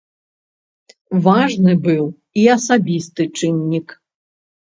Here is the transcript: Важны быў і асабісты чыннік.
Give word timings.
Важны 1.27 1.75
быў 1.89 2.03
і 2.41 2.47
асабісты 2.55 3.23
чыннік. 3.37 3.87